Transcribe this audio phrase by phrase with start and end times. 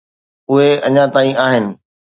[0.51, 1.65] اهي اڃا تائين آهن.